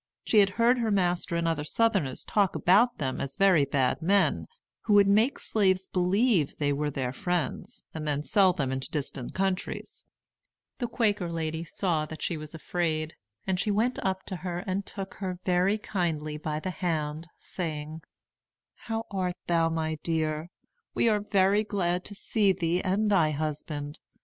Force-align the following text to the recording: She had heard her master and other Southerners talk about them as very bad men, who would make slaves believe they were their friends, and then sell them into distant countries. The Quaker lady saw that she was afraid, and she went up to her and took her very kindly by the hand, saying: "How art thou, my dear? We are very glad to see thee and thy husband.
She 0.23 0.39
had 0.39 0.49
heard 0.49 0.79
her 0.79 0.89
master 0.89 1.35
and 1.35 1.47
other 1.47 1.63
Southerners 1.63 2.25
talk 2.25 2.55
about 2.55 2.97
them 2.97 3.21
as 3.21 3.35
very 3.35 3.65
bad 3.65 4.01
men, 4.01 4.47
who 4.85 4.93
would 4.95 5.05
make 5.07 5.37
slaves 5.37 5.87
believe 5.87 6.57
they 6.57 6.73
were 6.73 6.89
their 6.89 7.13
friends, 7.13 7.83
and 7.93 8.07
then 8.07 8.23
sell 8.23 8.51
them 8.51 8.71
into 8.71 8.89
distant 8.89 9.35
countries. 9.35 10.05
The 10.79 10.87
Quaker 10.87 11.29
lady 11.29 11.63
saw 11.63 12.07
that 12.07 12.23
she 12.23 12.35
was 12.35 12.55
afraid, 12.55 13.13
and 13.45 13.59
she 13.59 13.69
went 13.69 13.99
up 14.03 14.23
to 14.23 14.37
her 14.37 14.63
and 14.65 14.87
took 14.87 15.13
her 15.19 15.37
very 15.43 15.77
kindly 15.77 16.35
by 16.35 16.59
the 16.59 16.71
hand, 16.71 17.27
saying: 17.37 18.01
"How 18.73 19.05
art 19.11 19.37
thou, 19.45 19.69
my 19.69 19.99
dear? 20.01 20.49
We 20.95 21.09
are 21.09 21.19
very 21.21 21.63
glad 21.63 22.03
to 22.05 22.15
see 22.15 22.53
thee 22.53 22.81
and 22.81 23.11
thy 23.11 23.29
husband. 23.29 23.99